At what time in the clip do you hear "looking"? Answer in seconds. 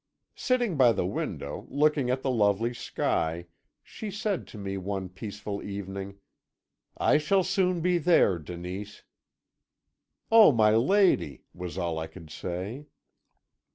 1.69-2.09